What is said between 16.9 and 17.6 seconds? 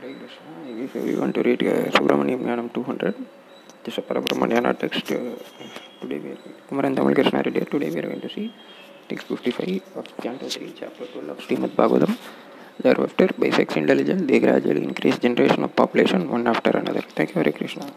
Thank you, Hare